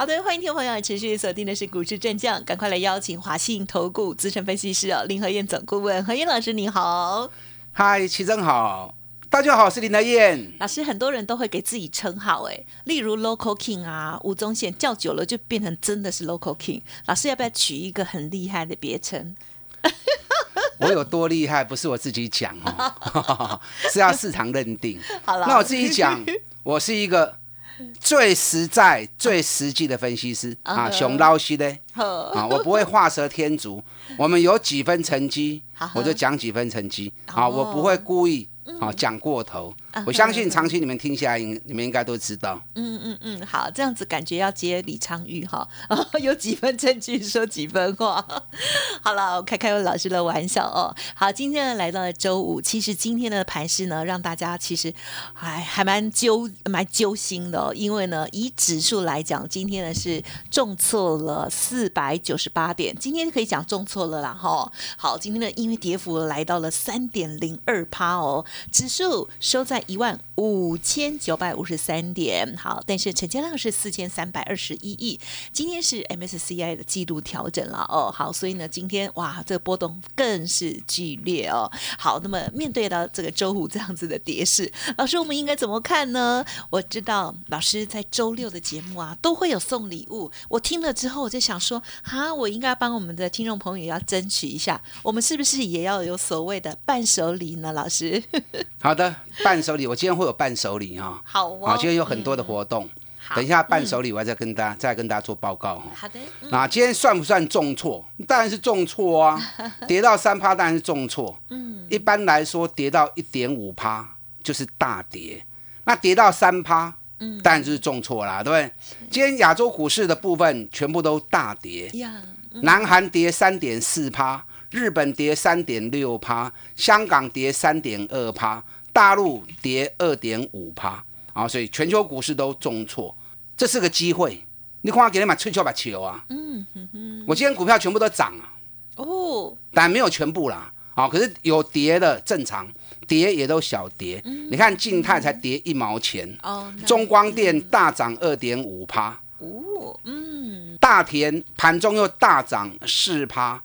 [0.00, 7.30] 好的，欢迎听众朋友持续锁定的是股市战将，赶快来邀请华信投顾资深分析师哦林和燕总顾问何燕老师，你好。
[7.72, 8.94] 嗨，齐真好。
[9.28, 10.82] 大家好，我是林德燕老师。
[10.82, 16.80] 很多人都会给自己称号，哎，例如 Local King 啊，吴宗宪叫久了就变成真的是 Local King。
[17.04, 19.36] 老师要不要取一个很厉害的别称？
[20.80, 23.60] 我有多厉害，不是我自己讲哦，
[23.92, 24.98] 是要市场认定。
[25.26, 26.24] 好了，那我自己讲，
[26.62, 27.36] 我是一个
[28.00, 33.82] 最实在、最实际的分析师啊，熊捞西的啊，我不会画蛇添足。
[34.16, 35.62] 我们有几分成绩，
[35.94, 38.48] 我就讲几分成绩啊，我不会故意。
[38.78, 39.74] 好讲过头，
[40.06, 42.62] 我相信长期你们听下来，你们应该都知道。
[42.74, 45.68] 嗯嗯嗯，好，这样子感觉要接李昌钰哈，
[46.20, 48.24] 有几分证据说几分话。
[49.02, 50.94] 好了，我开开老师的玩笑哦。
[51.14, 54.92] 好，今天呢来到了周五，其实今天的盘势呢，让大家其实
[55.34, 64.70] 还还蛮揪蛮揪心的哦，因为呢以指数来讲，今天呢是重挫了四百九十八点，今天可以讲重挫了啦哈。
[64.96, 68.44] 好，今天呢因为跌幅来到了三点零二趴哦。
[68.70, 75.18] 指数收在一万五千九百五十三点，好，但是成交量是四千三百二十一亿。
[75.52, 81.70] 今天是 MSCI 的季度调整了哦，好，所以呢，今天哇，这个波动更是剧烈哦。
[81.98, 86.44] 好，那么面对到这个周五这样子的跌势，老师我们应该怎么看呢？
[86.70, 90.30] 我知道老师在周六的节目啊，都会有送礼物。
[90.48, 97.72] 我听了之后，我就想说，哈，我应该帮我们的听众朋友要争取一下，我们是不是也要有所谓的伴手礼呢？
[97.72, 98.22] 老师？
[98.82, 101.20] 好的，伴手礼，我今天会有伴手礼哈。
[101.24, 102.88] 好啊，今天有很多的活动。
[103.32, 105.84] 等一下伴手礼，我再跟大家再跟大家做报告哈。
[105.94, 106.18] 好的。
[106.50, 108.04] 那今天算不算重挫？
[108.26, 109.40] 当然是重挫啊，
[109.86, 111.38] 跌到三趴当然是重挫。
[111.50, 111.86] 嗯。
[111.88, 115.44] 一般来说，跌到一点五趴就是大跌。
[115.84, 118.72] 那跌到三趴，嗯，当然就是重挫啦，对不对？
[119.10, 121.88] 今天亚洲股市的部分全部都大跌。
[121.94, 122.20] 呀。
[122.62, 124.44] 南韩跌三点四趴。
[124.70, 131.48] 日本跌三点六趴，香港跌三点二趴，大陆跌二点五趴啊！
[131.48, 133.16] 所以全球股市都重挫，
[133.56, 134.44] 这是个机会。
[134.82, 136.24] 你看我给你买吹球把球啊！
[136.28, 138.54] 嗯哼哼，我今天股票全部都涨啊！
[138.96, 142.68] 哦，但没有全部啦，啊，可是有跌的正常，
[143.08, 144.22] 跌也都小跌。
[144.24, 153.60] 你看静态才跌一毛钱，哦，中光电大涨二点五趴，哦，嗯，大田盘中又大涨四趴。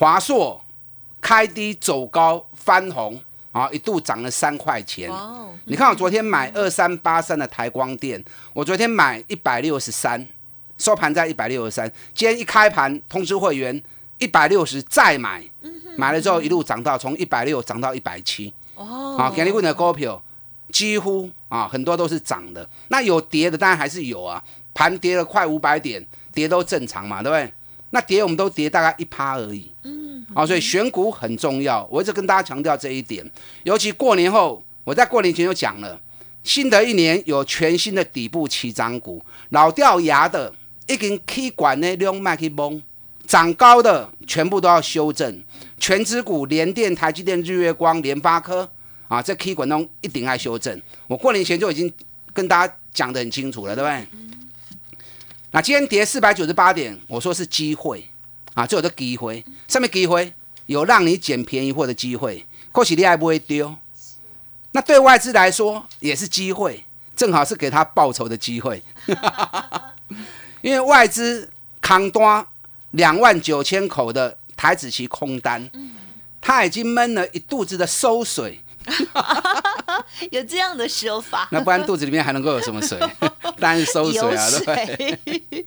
[0.00, 0.58] 华硕
[1.20, 3.20] 开低走高翻红
[3.52, 5.10] 啊，一度涨了三块钱。
[5.64, 8.24] 你看我昨天买二三八三的台光电，
[8.54, 10.26] 我昨天买一百六十三，
[10.78, 11.86] 收盘在一百六十三。
[12.14, 13.82] 今天一开盘通知会员
[14.16, 15.44] 一百六十再买，
[15.98, 18.50] 买了之后一路涨到从一百六涨到一百七。
[18.76, 20.22] 哦，啊，给你问的股票
[20.72, 27.52] 几乎啊很多都是涨的，那有跌的当然还是有啊，盘跌了快五百点，跌都正常嘛，对不对？
[27.90, 33.28] 那跌我们都跌大概一趴而已，嗯，好，所以选股很重要，我一直跟大家强调这一点。
[33.64, 36.00] 尤其过年后，我在过年前就讲了，
[36.44, 40.52] 新的一年有全新的底部起涨股，老掉牙的
[40.86, 42.80] 已经 K 管呢用麦克崩，
[43.26, 45.42] 涨高的全部都要修正。
[45.78, 48.70] 全指股联电、台积电、日月光、联发科
[49.08, 50.80] 啊，这 K 管中一定要修正。
[51.08, 51.92] 我过年前就已经
[52.32, 54.06] 跟大家讲得很清楚了，对不对？
[55.52, 58.08] 那今天跌四百九十八点，我说是机会
[58.54, 60.32] 啊，最后的机会，上面机会
[60.66, 63.76] 有让你捡便宜货的机会，或许你还不会丢。
[64.70, 66.84] 那对外资来说也是机会，
[67.16, 68.80] 正好是给他报仇的机会，
[70.62, 71.50] 因为外资
[71.80, 72.46] 扛单
[72.92, 75.68] 两万九千口的台子期空单，
[76.40, 78.62] 他已经闷了一肚子的馊水。
[80.30, 82.98] 有这样的说法， 那不然肚子里面还能够有什么水？
[83.58, 85.66] 当然是收水啊，对不对？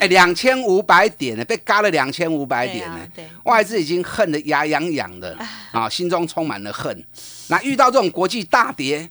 [0.00, 2.98] 哎，两千五百点呢，被嘎了两千五百点呢，
[3.44, 5.36] 外资已经恨得牙痒痒的
[5.72, 7.04] 啊，心中充满了恨。
[7.48, 9.08] 那遇到这种国际大跌，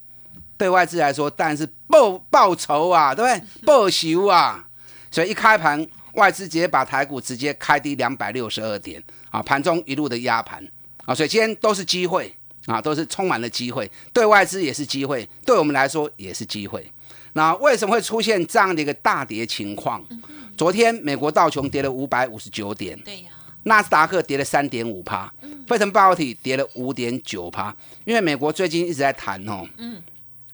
[0.58, 3.66] 对外资来说当然是报报仇啊，对不对？
[3.66, 4.66] 报仇啊！
[5.10, 10.64] 所以一开盘，外资直接把台股直接开低两百六十二点啊，盘中一路的压盘
[11.06, 12.36] 啊，所以今天都是机会。
[12.66, 16.92] 啊，都是充满了机会，对外资也是机会，对我们来说也是机会。
[17.34, 20.04] 那为什么会出现这样的一个大跌情况？
[20.58, 23.30] 昨天美国道琼跌了五百五十九点，对呀，
[23.64, 25.32] 纳斯达克跌了三点五趴，
[25.68, 27.76] 费城半导体跌了五点九趴，
[28.06, 30.02] 因为美国最近一直在谈哦，嗯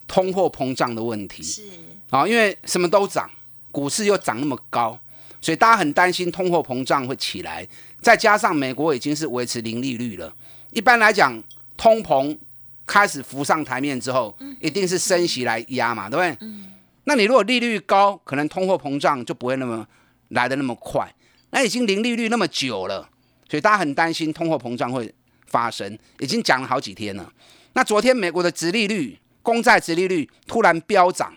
[0.08, 1.62] 通货膨胀的问题，是
[2.10, 3.30] 啊，因为什么都涨，
[3.72, 5.00] 股市又涨那么高，
[5.40, 7.66] 所以大家很担心通货膨胀会起来，
[8.02, 10.34] 再加上美国已经是维持零利率了，
[10.72, 11.42] 一般来讲，
[11.78, 12.38] 通膨
[12.86, 16.50] 开始浮上台面之后，一定是升息来压嘛，对不对？
[17.06, 19.88] 那你如果利率高，可能通货膨胀就不会那么
[20.30, 21.12] 来的那么快。
[21.52, 23.10] 那已经零利率那么久了，
[23.50, 25.14] 所以大家很担心通货膨胀会
[25.48, 27.34] 发生，已经讲了好几天了。
[27.74, 31.34] 那昨天美国的殖利率、公债殖利率突然飙涨，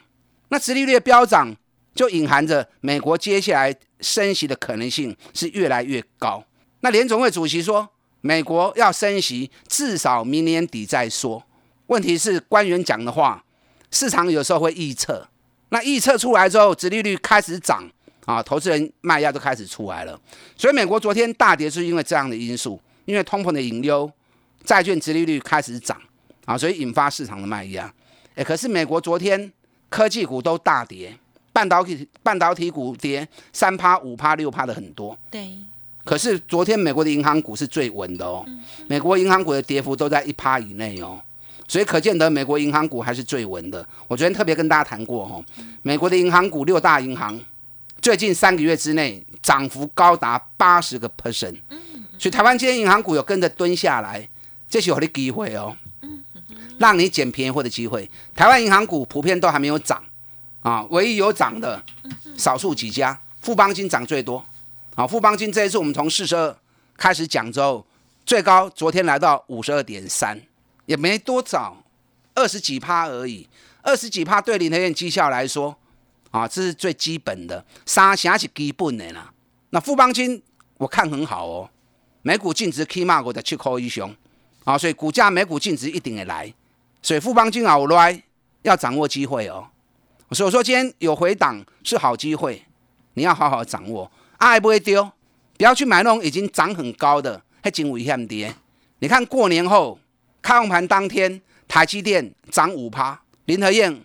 [0.51, 1.55] 那殖利率的飙涨
[1.95, 6.45] 就隐含着美国接下来升息的可能性是越来越高。
[6.81, 7.89] 那联总会主席说，
[8.27, 11.45] 美国要升息，至少明年底再说。
[11.89, 13.45] 问题是官员讲的话，
[13.91, 15.29] 市场有时候会预测，
[15.69, 17.87] 那预测出来之后，殖利率开始涨。
[18.25, 20.19] 啊，投资人卖压都开始出来了，
[20.57, 24.11] 所以美国昨天大跌是因为这样的因素，因为通膨的隐忧，
[24.65, 26.01] 债券殖利率开始涨
[26.47, 27.93] 啊，所以引发市场的卖压。
[28.37, 29.53] 哎，可是美国昨天
[29.91, 31.15] 科技股都大跌，
[31.53, 35.15] 半导体半导体股跌三趴、五趴、六趴的很多。
[35.31, 35.59] 对。
[36.05, 38.45] 可是昨天美国的银行股是最稳的哦，
[38.87, 41.19] 美国银行股的跌幅都在一趴以内哦，
[41.67, 43.87] 所以可见得美国银行股还是最稳的。
[44.07, 45.45] 我昨天特别跟大家谈过哦，
[45.83, 47.41] 美国的银行股六大银行。
[48.03, 51.57] 最近三个月之内涨幅高达八十个 percent，
[52.19, 54.29] 所以台湾今天银行股有跟着蹲下来，
[54.69, 55.75] 这是有的机会哦，
[56.77, 58.11] 让你捡便宜货的机会。
[58.37, 60.03] 台湾银行股普遍都还没有涨
[60.61, 61.83] 啊，唯一有涨的
[62.37, 64.45] 少数几家，富邦金涨最多。
[64.97, 66.57] 好，富邦金这一次我们从四十二
[66.97, 67.85] 开始讲之后，
[68.25, 70.41] 最高昨天来到五十二点三，
[70.87, 71.77] 也没多早，
[72.35, 73.49] 二十几趴而已，
[73.83, 75.77] 二十几趴对林德燕绩效来说。
[76.31, 79.33] 啊，这是最基本的，三成是基本的啦。
[79.71, 80.43] 那富邦金
[80.79, 81.71] 我看很好哦，
[82.23, 84.13] 每股净值起码我的七块以上，
[84.65, 86.53] 啊，所以股价每股净值一定会来，
[87.01, 88.21] 所以富邦金好来
[88.63, 89.69] 要掌握机会哦。
[90.33, 92.65] 所以说今天有回档是好机会，
[93.13, 94.11] 你要好好掌握，
[94.45, 95.03] 爱不会丢，
[95.57, 98.55] 不要去买那种已经涨很高的，还真危险的。
[98.99, 99.99] 你看过年后
[100.43, 104.05] 开盘当天，台积电涨五趴，林和燕。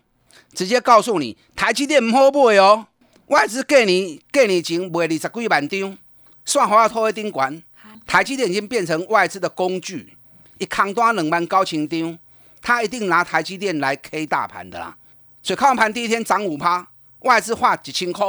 [0.53, 2.87] 直接告诉你，台积电唔好买哦，
[3.27, 5.97] 外资给你给你钱卖二十几万张，
[6.43, 7.61] 算好要拖一顶管。
[8.07, 10.17] 台积电已经变成外资的工具，
[10.57, 12.17] 一扛多两万高清张，
[12.61, 14.95] 他一定拿台积电来 K 大盘的啦。
[15.43, 16.87] 所以开完盘第一天涨五趴，
[17.19, 18.25] 外资画几千块，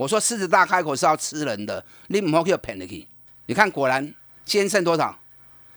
[0.00, 3.06] 我说狮子大开口是要吃人的，你唔好去骗去。
[3.44, 4.02] 你看果然
[4.46, 5.14] 今天剩多少？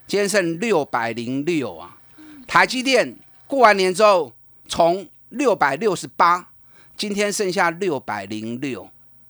[0.08, 1.98] 今天剩六百零六啊！
[2.48, 3.18] 台积电
[3.48, 4.32] 过完年之后
[4.66, 6.48] 从六百六十八，
[6.96, 8.90] 今天剩下六百零六，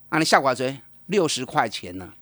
[0.09, 2.13] 啊，你下挂追六十块钱呢，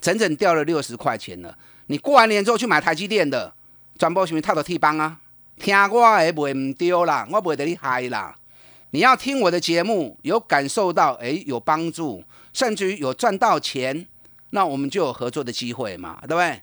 [0.00, 1.56] 整整掉了六十块钱了。
[1.86, 3.54] 你过完年之后去买台积电的，
[3.96, 5.20] 转播什么套到 T 帮啊？
[5.60, 8.34] 听我的袂唔丢啦，我袂得你嗨啦。
[8.96, 14.06] 你要听我的节目，有感受到哎有帮助，甚至于有赚到钱，
[14.52, 16.62] 那我们就有合作的机会嘛，对不对？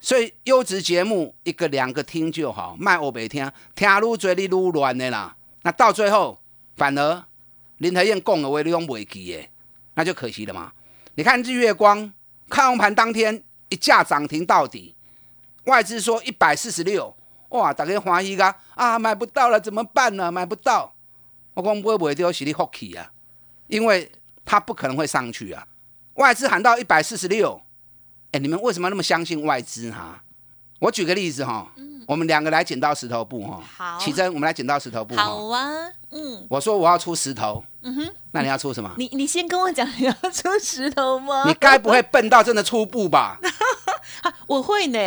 [0.00, 5.36] 所以优质节目一个两个听就好，卖我白听，听愈多你愈乱的啦。
[5.62, 6.40] 那到最后，
[6.74, 7.22] 反而
[7.78, 9.48] 林台燕供了威利用尾期耶，
[9.94, 10.72] 那就可惜了嘛。
[11.14, 12.12] 你看日月光
[12.48, 14.96] 开红盘当天一价涨停到底，
[15.66, 17.16] 外资说一百四十六，
[17.50, 20.32] 哇，大家欢喜噶啊，买不到了怎么办呢？
[20.32, 20.92] 买不到，
[21.60, 23.10] 我会不会丢，是你福气啊，
[23.68, 24.10] 因为
[24.44, 25.66] 它不可能会上去啊。
[26.14, 27.62] 外资喊到一百四十六，
[28.32, 30.22] 哎，你们为什么那么相信外资哈？
[30.80, 31.72] 我举个例子哈。
[32.08, 35.70] 我们两个来剪刀石头布哈，好，起真，我们来剪刀石头布好啊，
[36.10, 38.92] 嗯，我说我要出石头，嗯哼，那你要出什么？
[38.98, 41.44] 你你先跟我讲你要出石头吗？
[41.46, 43.38] 你该不会笨到真的出布吧？
[44.46, 44.98] 我会呢，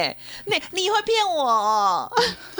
[0.45, 2.11] 你你会骗我？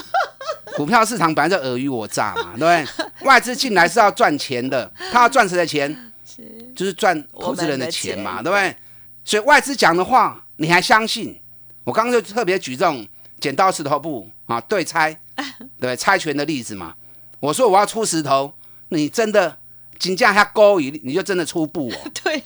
[0.75, 3.25] 股票市场本来就尔虞我诈嘛，对不对？
[3.27, 6.11] 外资进来是要赚钱的，他要赚谁的钱？
[6.25, 8.75] 是，就是赚投资人的钱嘛，对不对？
[9.23, 11.39] 所以外资讲的话你还相信？
[11.83, 13.07] 我刚刚就特别举这种。
[13.39, 15.19] 剪刀石头布啊，对猜，
[15.77, 16.95] 对猜拳的例子嘛。
[17.41, 18.53] 我说我要出石头，
[18.87, 19.57] 你真的
[19.99, 22.11] 金价下高一，你就真的出布哦。
[22.23, 22.41] 对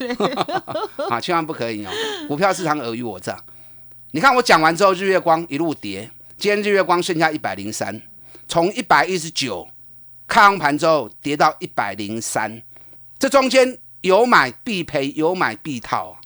[1.07, 1.91] 啊，千万不可以哦。
[2.27, 3.39] 股票市场尔虞我诈。
[4.17, 6.09] 你看我讲完之后，日月光一路跌，
[6.39, 8.01] 今天日月光剩下一百零三，
[8.47, 9.67] 从一百一十九
[10.27, 12.63] 开完盘之后跌到一百零三，
[13.19, 16.17] 这中间有买必赔，有买必套。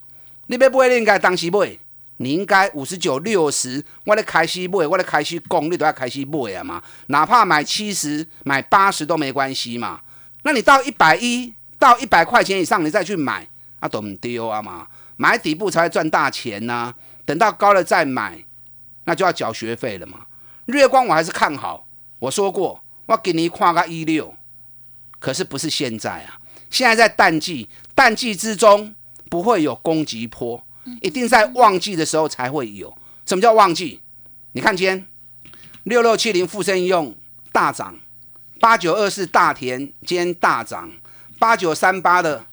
[0.48, 1.78] 你别不会应该当时买。
[2.16, 6.82] 你应该五十九、六十，我咧开始买，我咧开始供，你都要开始买啊嘛。
[7.08, 10.00] 哪怕买七十、买八十都没关系嘛。
[10.44, 13.46] 那你到一百一到一百块钱以上，你再去买，
[13.82, 14.88] 啊都唔丢啊嘛。
[15.18, 16.96] 买底部才会赚大钱呐。
[17.32, 18.44] 等到高了再买，
[19.06, 20.26] 那就要缴学费了嘛。
[20.66, 21.86] 月光我还是看好，
[22.20, 24.36] 我说过我给你跨个一六，
[25.18, 28.94] 可是不是现在啊，现在在淡季，淡季之中
[29.30, 30.62] 不会有攻击波，
[31.00, 32.94] 一定在旺季的时候才会有。
[33.26, 34.02] 什么叫旺季？
[34.52, 35.06] 你看今天
[35.84, 37.16] 六六七零富生用
[37.54, 37.98] 大涨，
[38.60, 40.92] 八九二四大田今大涨，
[41.40, 42.46] 八九三八的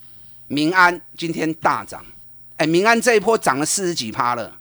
[0.47, 2.07] 民安今天大涨。
[2.59, 4.58] 哎，民安这一波涨了四十几趴了，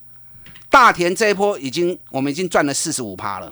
[0.77, 3.51] 大田这一波已经我们已经赚了四十五趴了。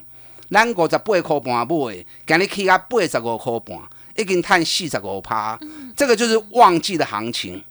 [0.51, 3.79] 咱五十八块半买，今日起啊八十五块半，
[4.15, 5.60] 已经赚四十五趴。
[5.98, 7.63] 这个就是旺季的行情，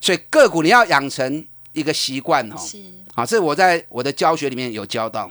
[0.00, 2.56] 所以个股你要养成一个习惯哦。
[2.56, 2.80] 是，
[3.12, 5.28] 好，这我在我的教学里面有教到，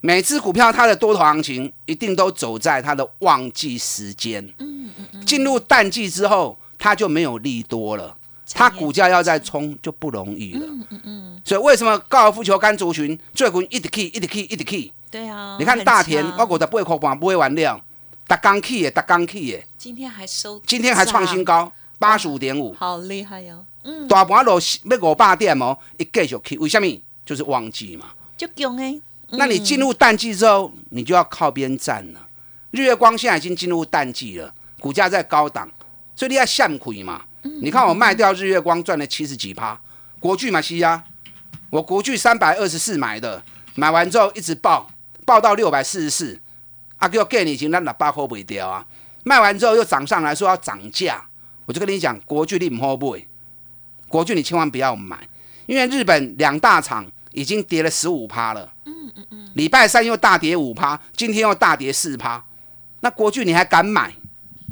[0.00, 4.44] 每只股票它的多头行情一定都走在它的旺季时间。
[4.58, 5.24] 嗯嗯嗯。
[5.24, 8.16] 进入淡季之后，它就没有利多了。
[8.52, 10.66] 它股价要再冲就不容易了。
[10.66, 11.42] 嗯嗯嗯。
[11.44, 14.92] 所以为什么高尔夫球杆族群最近一直 key 一直 key 一直 key？
[15.10, 15.56] 对啊。
[15.58, 17.80] 你看大田，我股的八块半不会完料，
[18.26, 19.66] 打刚 key 耶，打刚 key 耶。
[19.78, 20.60] 今天还收。
[20.66, 22.74] 今天还创新高，八十五点五。
[22.74, 23.64] 好厉害哟。
[23.82, 24.06] 嗯。
[24.08, 26.86] 大盘落要五百点哦，一继续 key，为什么？
[27.24, 28.10] 就是旺季嘛。
[28.36, 29.00] 就强哎。
[29.30, 32.20] 那你进入淡季之后，你就要靠边站了。
[32.70, 35.68] 日月光现在已经进入淡季了，股价在高档，
[36.14, 37.22] 所以你要向亏嘛。
[37.60, 39.78] 你看我卖掉日月光赚了七十几趴，
[40.18, 41.04] 国巨嘛西呀，
[41.68, 43.42] 我国巨三百二十四买的，
[43.74, 44.90] 买完之后一直爆，
[45.26, 46.40] 爆到六百四十四，
[46.96, 48.86] 阿哥给你已经让那八块不掉啊，
[49.24, 51.22] 卖完之后又涨上来说要涨价，
[51.66, 53.26] 我就跟你讲国巨你唔好买，
[54.08, 55.28] 国巨你千万不要买，
[55.66, 62.42] 因为日本两大厂已经跌了十五趴了，嗯嗯嗯，礼拜三又大跌五趴，今天又大跌四趴，
[63.00, 64.14] 那国巨你还敢买？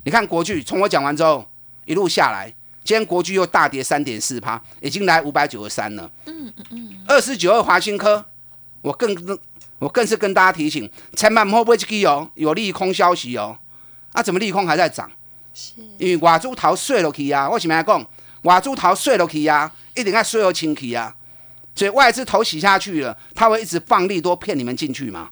[0.04, 1.46] 你看国巨从我讲完之后
[1.84, 2.54] 一路下来。
[2.84, 6.10] 今天国巨又大跌三点四趴，已经来五百九十三了。
[6.26, 7.04] 嗯嗯嗯。
[7.06, 8.24] 二四九二华新科，
[8.80, 9.38] 我更
[9.78, 13.56] 我更是跟大家提醒，千万莫不会去哦，有利空消息哦。
[14.12, 15.10] 啊，怎么利空还在涨？
[15.54, 15.74] 是。
[15.98, 18.06] 因为外资逃税落去啊，我前面讲，
[18.42, 21.14] 外资逃税落去啊，一定要税后清起啊。
[21.74, 25.30] 所以外资头洗下去了，他会一直放利多骗你们进去嘛？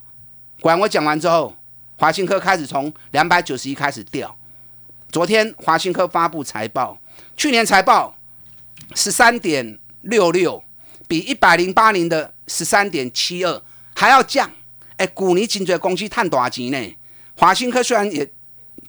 [0.60, 1.54] 果然我讲完之后，
[1.96, 4.36] 华新科开始从两百九十一开始掉。
[5.10, 6.96] 昨天华新科发布财报。
[7.36, 8.16] 去年财报
[8.94, 10.62] 十三点六六，
[11.08, 13.62] 比一百零八年的十三点七二
[13.94, 14.50] 还要降。
[14.96, 16.96] 哎，股尼颈椎公司探多少钱呢？
[17.36, 18.30] 华新科虽然也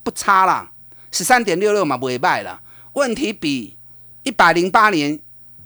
[0.03, 0.71] 不差啦，
[1.11, 2.61] 十三点六六嘛不会败了。
[2.93, 3.77] 问题比
[4.23, 5.17] 一百零八年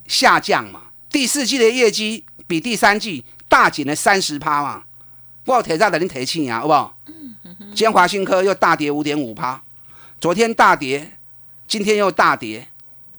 [0.07, 0.83] 下降嘛？
[1.09, 4.83] 第四季的业绩比第三季大减了三十趴嘛？
[5.45, 6.97] 我铁在等你提醒啊，好不好？
[7.07, 9.63] 嗯嗯今天华新科又大跌五点五趴，
[10.21, 11.14] 昨天大跌。
[11.67, 12.67] 今天又大跌，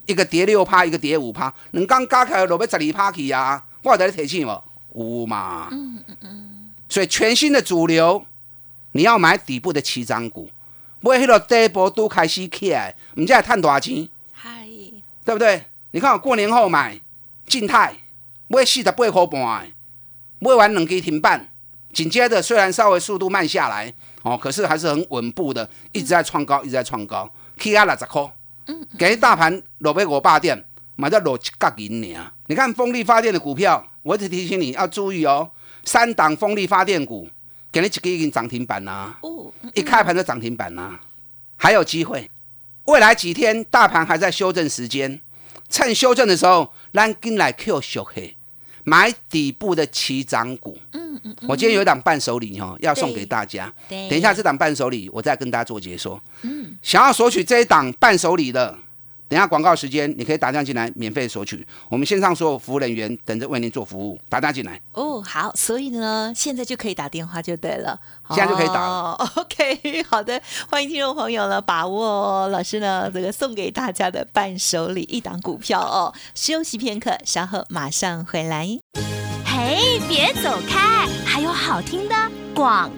[0.06, 3.64] 一个跌六趴，一个跌五趴，两刚加起来落要十二趴去啊！
[3.82, 4.62] 我在你提醒无？
[4.94, 5.68] 有嘛？
[5.70, 6.70] 嗯嗯嗯。
[6.88, 8.24] 所以全新的主流，
[8.92, 10.48] 你要买底部的起涨股，
[11.00, 14.08] 买迄个底部都开始起来，唔知系赚多少钱？
[14.32, 14.66] 嗨，
[15.24, 15.64] 对不对？
[15.90, 17.00] 你看我过年后买
[17.46, 17.94] 静态，
[18.46, 19.72] 买四十八块半，
[20.38, 21.48] 买完两支停板，
[21.92, 28.32] 紧接着虽然稍微速度慢下来，哦，可是还是很稳步的，一直在创高，一直在创高，起啊六十块。
[28.98, 30.64] 给大盘落尾五百点，
[30.96, 32.32] 买到落一角银尔。
[32.46, 35.50] 你看风力发电的股票，我一直提醒你要注意哦。
[35.84, 37.28] 三档风力发电股，
[37.70, 39.18] 给你一个已经涨停板啦。
[39.22, 41.00] 哦，一开盘就涨停板啦，
[41.56, 42.30] 还有机会。
[42.84, 45.20] 未来几天大盘还在修正时间，
[45.68, 48.35] 趁修正的时候，咱进来 Q 小黑，
[48.86, 50.78] 买底部的起涨股。
[50.92, 51.36] 嗯嗯。
[51.48, 53.70] 我今天有一档伴手礼哦，要送给大家。
[53.88, 56.22] 等一下这档伴手礼，我再跟大家做解说。
[56.42, 56.76] 嗯。
[56.80, 58.78] 想要索取这一档伴手礼的。
[59.28, 61.66] 等下广告时间，你可以打电话进来免费索取。
[61.88, 64.80] 我们线上所有服务人员等着为您做服务，打电话进来。
[64.92, 67.98] 哦，好，所以呢，现在就可以打电话就对了。
[68.30, 69.12] 现在就可以打了。
[69.34, 70.40] OK，好的，
[70.70, 76.14] 欢迎听众朋友呢把握老师呢这个送给大家的伴手礼一档股票哦。
[76.34, 78.68] 休息片刻，稍后马上回来。
[79.44, 82.14] 嘿，别走开，还有好听的
[82.54, 82.90] 广。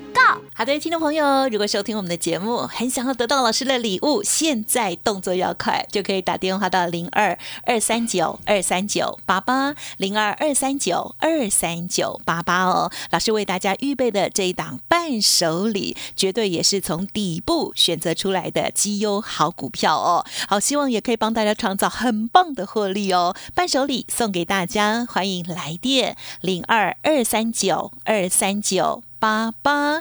[0.55, 12.91] 好的，听众朋友，如果收听我们的节目，很想要得到老师的礼物，现在动作要快，就可以打电话到零二二三九二三九八八零二二三九二三九八八哦。
[13.11, 20.27] 老师为大家预备的这一档伴手礼，绝对也是从底部选择出来的绩优好股票哦。
[20.49, 23.37] 好，希望也可以帮大家创造很棒的获利哦。
[23.55, 29.05] 伴手礼送给大家，欢迎来电零二二三九二三九。
[29.21, 30.01] 八八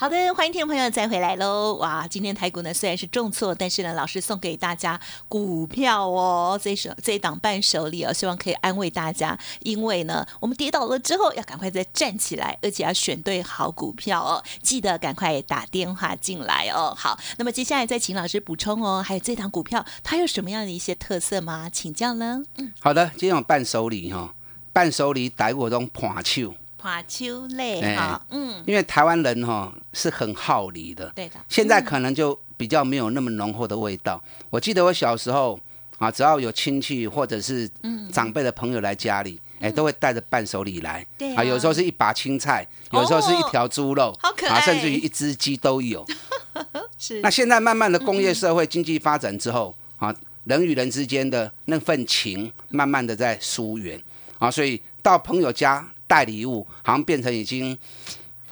[0.00, 1.74] 好的，欢迎听众朋友再回来喽！
[1.74, 9.36] 哇，今天台股呢虽然是重挫，但是呢，老师送给大家股票哦，这一手这一档伴手礼哦，希望可以安慰大家。
[9.64, 14.40] 因为呢，我们跌倒了之后要赶快再站起来，而且要选对好股票哦。
[14.62, 16.94] 记得赶快打电话进来哦。
[16.96, 19.02] 好，那么接下来再请老师补充哦。
[19.04, 21.68] 还有这档股票它有什么样的一些特色吗？
[21.68, 22.44] 请教呢？
[22.58, 24.32] 嗯，好的，今天有伴手礼哈，
[24.72, 26.54] 伴手礼带我种盘手。
[26.80, 31.34] 花秋类哈，嗯，因为台湾人哈是很好礼的，对的。
[31.48, 34.22] 现在可能就比较没有那么浓厚的味道。
[34.48, 35.58] 我记得我小时候
[35.98, 37.68] 啊，只要有亲戚或者是
[38.12, 46.06] 长辈的朋友来家里，哎，都会带着伴手礼来，对啊，有时候是一把青菜，有时候是一条猪肉，好可爱，甚至于一只鸡都有。
[46.96, 47.20] 是。
[47.20, 54.00] 那现在慢慢的工业社会经济发展之后啊，人与人之间的那份情慢慢的在疏远
[54.38, 55.84] 啊，所以到朋友家。
[56.08, 57.78] 带礼物好像变成已经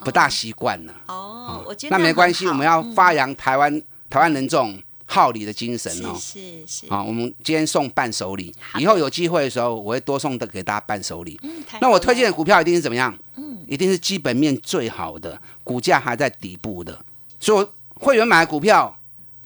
[0.01, 6.15] 不大习惯了哦，我觉得那没关系，我们要发扬台湾台湾人这种好礼的精神哦。
[6.21, 11.41] 是是啊，我们今天送伴手礼，以后有机会的时候，我会多送的给大家伴手礼。
[11.43, 13.17] 嗯，那我推荐的股票一定是怎么样？
[13.37, 17.05] 嗯，一定是基本面最好的，股价还在底部的。
[17.41, 18.99] 所以会员买的股票，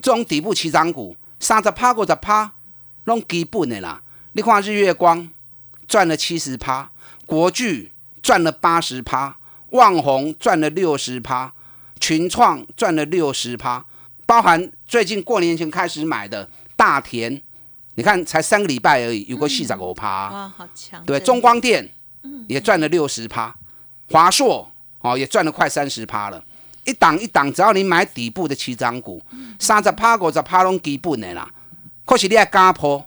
[0.03, 2.53] 这种底部起涨股，三十趴过十趴，
[3.05, 4.03] 弄基本的啦。
[4.33, 5.29] 你看日月光
[5.87, 6.91] 赚了七十趴，
[7.25, 7.93] 国巨。
[8.23, 9.37] 赚了八十趴，
[9.71, 11.53] 旺宏赚了六十趴，
[11.99, 13.85] 群创赚了六十趴，
[14.27, 17.41] 包含最近过年前开始买的大田，
[17.95, 21.05] 你看才三个礼拜而已，有个四十五趴，哇，好强！
[21.05, 21.93] 对，中光电，
[22.49, 23.55] 也赚了六十趴，
[24.11, 26.43] 华硕哦也赚了快三十趴了，
[26.85, 29.23] 一档一档，只要你买底部的起涨股，
[29.59, 31.51] 三十趴五十趴拢基本的啦，
[32.05, 33.05] 可是你要加破，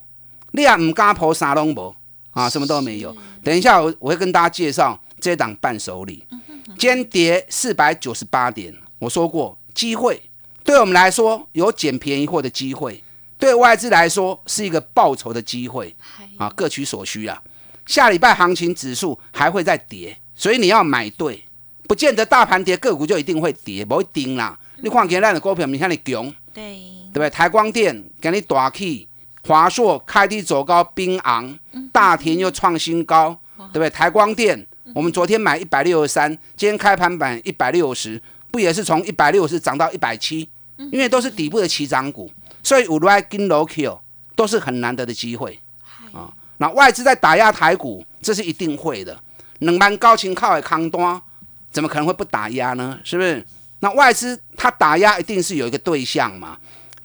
[0.51, 1.95] 你也唔加破啥拢无
[2.31, 3.15] 啊，什么都没有。
[3.43, 4.99] 等一下我我会跟大家介绍。
[5.23, 6.25] 这档伴手礼，
[6.77, 8.75] 间跌四百九十八点。
[8.99, 10.21] 我说过，机会
[10.65, 13.01] 对我们来说有捡便宜货的机会，
[13.39, 15.95] 对外资来说是一个报酬的机会
[16.37, 17.41] 啊，各取所需啊。
[17.85, 21.45] 下礼拜行情指数还会再跌，所以你要买对，
[21.87, 24.59] 不见得大盘跌个股就一定会跌，不会盯啦。
[24.81, 26.63] 你看今天的股票，你看你强，对
[27.13, 27.29] 对不对？
[27.29, 29.07] 台光电给你大起，
[29.47, 31.57] 华硕开低走高，冰昂，
[31.93, 33.39] 大田又创新高，
[33.71, 33.89] 对不对？
[33.89, 34.67] 台光电。
[34.93, 40.47] 我们昨天买一百六十三，今天开盘板一百六十，不也是从一百六十涨到一百七？
[40.91, 43.99] 因为都是底部的起涨股，所以五 r 跟 low Q
[44.35, 45.59] 都是很难得的机会
[46.11, 46.31] 啊。
[46.57, 49.19] 那外资在打压台股，这是一定会的。
[49.59, 51.19] 冷盘高情靠的康端，
[51.71, 52.99] 怎么可能会不打压呢？
[53.03, 53.43] 是不是？
[53.79, 56.57] 那外资它打压一定是有一个对象嘛？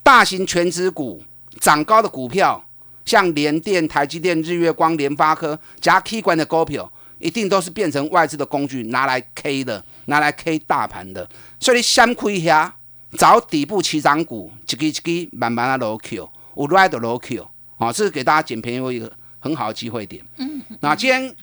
[0.02, 1.22] 大型全值股
[1.60, 2.62] 涨高的股票，
[3.04, 6.90] 像联电、台积电、日月光、联发科加 K 管的股票。
[7.18, 11.28] 一定都是变成外资的工具，拿来 K 的，拿来 K 大盘的。
[11.58, 12.74] 所以你先亏下，
[13.16, 20.24] 找底部起涨股，一支一支慢慢的 low Q，有 right 的 low Q，啊，这是给大家捡便宜一个很好的机会点。
[20.36, 21.34] 嗯，那今天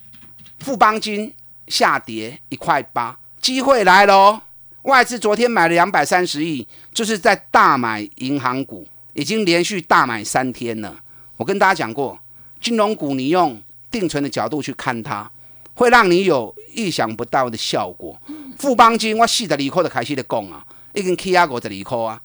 [0.59, 1.33] 富邦金
[1.67, 4.41] 下跌一块八，机会来喽！
[4.83, 11.01] 外资昨天买了两百三十亿，就是在大买银行股，已经连续大买三天了。
[11.37, 12.19] 我跟大家讲过，
[12.61, 13.59] 金融股你用
[13.89, 15.29] 定存的角度去看它。
[15.75, 18.19] 会让你有意想不到的效果。
[18.57, 22.19] 富邦金我四十二块就开始咧讲啊，已经起啊五十二块啊，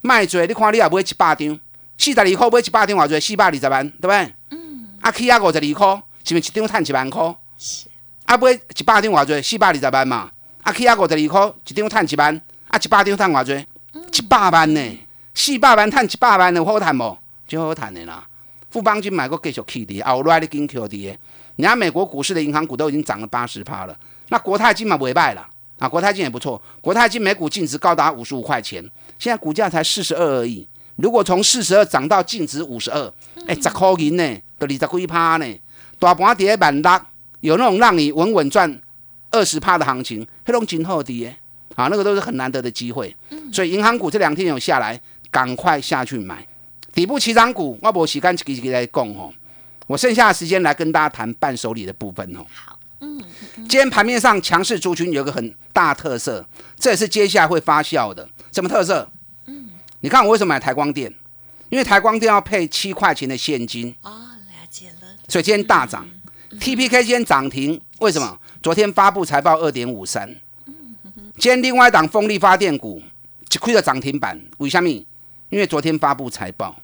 [0.00, 1.60] 卖做你看你也买一百张，
[1.96, 4.34] 四十二块买一百张偌济，四百二十万，对不对？
[4.50, 4.88] 嗯。
[5.00, 7.34] 啊起啊五十二块，是不是一张赚一万块？
[7.58, 7.86] 是。
[8.24, 10.30] 啊买一百张偌济，四百二十万嘛。
[10.62, 13.66] 啊起啊五十二块，一张赚一万，啊一百张赚偌济？
[14.12, 14.98] 一百万呢？
[15.34, 17.18] 四百万赚一百万，有好赚无？
[17.46, 18.26] 就好赚的啦。
[18.70, 21.18] 富邦金买个继续起的，后来你跟 Q 跌。
[21.56, 25.46] 人家美国股市的银行股都已经涨了八十趴了，那国泰金嘛尾败了
[25.78, 28.82] 啊，国泰金也不错，国泰金每股净值高达五十五块钱，
[29.18, 30.66] 现在股价才四十二而已。
[30.96, 33.12] 如果从四十二涨到净值五十二，
[33.46, 35.46] 哎，十块银呢，都二十几趴呢，
[35.98, 37.00] 大盘跌万六，
[37.40, 38.80] 有那种让你稳稳赚
[39.30, 41.34] 二十趴的行情，黑龙金后跌
[41.74, 43.14] 啊，那个都是很难得的机会。
[43.52, 44.98] 所以银行股这两天有下来，
[45.30, 46.46] 赶快下去买
[46.94, 49.32] 底部起涨股，我无时间一个一个来讲哦。
[49.86, 52.44] 我剩下的时间来跟大家谈伴手礼的部分哦。
[52.52, 53.22] 好，嗯，
[53.56, 56.46] 今天盘面上强势族群有个很大特色，
[56.76, 58.28] 这也是接下来会发酵的。
[58.52, 59.10] 什么特色？
[59.46, 59.68] 嗯，
[60.00, 61.12] 你看我为什么买台光电？
[61.68, 65.08] 因为台光电要配七块钱的现金哦，了解了。
[65.28, 66.08] 所以今天大涨。
[66.58, 68.38] TPK 今天涨停，为什么？
[68.62, 70.34] 昨天发布财报二点五三。
[71.38, 73.02] 今天另外一档风力发电股
[73.48, 74.88] 就亏了涨停板，为什么？
[74.88, 76.74] 因为昨天发布财报。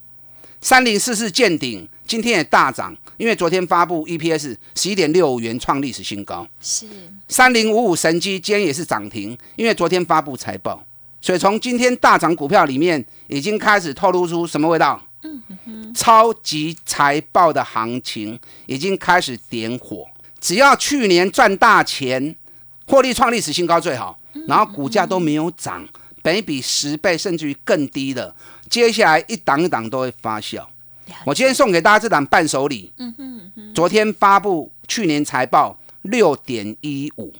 [0.62, 6.46] 三零四四见顶，今天也大涨，因为昨天发布 EPS 十一点六五元，创历史新高。
[6.60, 6.86] 是。
[7.26, 10.84] 三零五五神机今天也是涨停，因为昨天发布财报。
[11.20, 15.04] 所以从今天大涨股票里面，已经开始透露出什么味道？
[15.24, 20.06] 嗯哼，超级财报的行情已经开始点火。
[20.40, 22.36] 只要去年赚大钱，
[22.86, 25.84] 获利创历史新高最好，然后股价都没有涨，
[26.22, 28.34] 本比十倍甚至于更低的，
[28.72, 30.64] 接下来一档一档都会发酵。
[31.26, 32.90] 我今天送给大家这档伴手礼。
[32.96, 37.34] 嗯哼，昨天发布去年财报六点一五，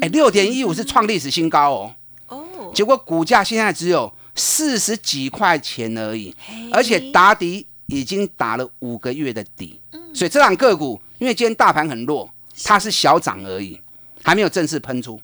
[0.00, 1.94] 哎，六点一五是创历史新高
[2.28, 2.72] 哦。
[2.74, 6.34] 结果股价现在只有四十几块钱而已，
[6.72, 9.78] 而且打底已经打了五个月的底，
[10.12, 12.28] 所以这档个股因为今天大盘很弱，
[12.64, 13.80] 它是小涨而已，
[14.24, 15.20] 还没有正式喷出。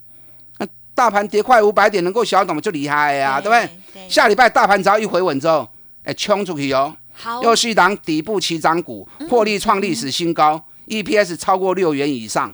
[0.99, 3.51] 那大盘跌快五百点能够小涨就厉害呀，对不
[3.95, 4.09] 对？
[4.09, 5.67] 下礼拜大盘只要一回稳之后，
[6.03, 6.93] 哎，冲出去哦，
[7.41, 12.53] 又是一档底部起涨股，获利创历史新高，EPS 超过六元以上，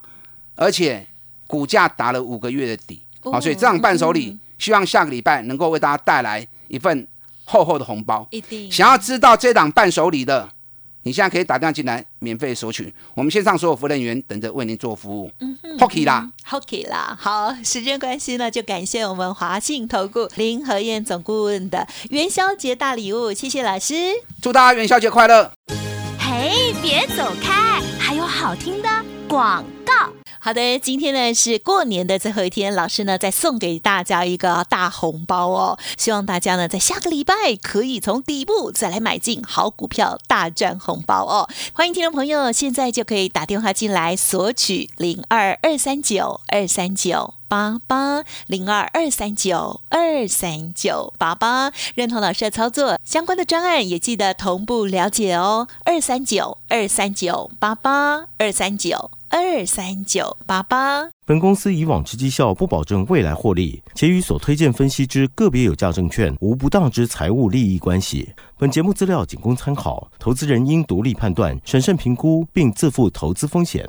[0.56, 1.06] 而且
[1.46, 4.38] 股价打了五个月的底，好，所以这档伴手礼。
[4.56, 7.06] 希望下个礼拜能够为大家带来一份
[7.44, 8.26] 厚厚的红包。
[8.30, 10.48] 一定想要知道这档伴手礼的，
[11.04, 12.92] 你现在可以打电话进来免费索取。
[13.14, 15.30] 我们线上所有服务人员等着为您做服务。
[15.38, 17.16] 嗯，Hockey 啦，Hockey 啦。
[17.20, 23.94] 好，时间关系呢，就感谢我们华信投顾林和燕总顾问的元宵节大礼物，谢谢老师。
[24.42, 25.52] 祝大家元宵节快乐！
[26.18, 28.88] 嘿，别走开，还有好听的
[29.28, 30.10] 广告。
[30.44, 35.78] 好的，今天呢是过年的最后一天，老师呢再送给大家一个大红包哦。
[35.96, 41.48] 希望大家呢在下个礼拜可以从底部再来买进好股票，大赚红包哦。
[41.72, 55.68] 欢迎听众朋友现在就可以打电话进来索取零二二三九二三九八八零二二三九二三九八八，认同老师的操作，相关的专案也记得同步了解哦。
[55.84, 59.12] 二三九二三九八八二三九。
[59.30, 61.08] 二三九八八。
[61.26, 68.32] 本公司以往之绩效不保证未来获利，且与所推荐分析之个别有价证券无不当之财务利益关系。
[68.56, 73.88] 本节目资料仅供参考，投资人应独立判断、审慎评估，并自负投资风险。